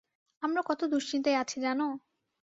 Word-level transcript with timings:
আমরা 0.43 0.61
কত 0.69 0.81
দুশ্চিন্তায় 0.93 1.39
আছি 1.41 1.57
জানো! 1.61 1.87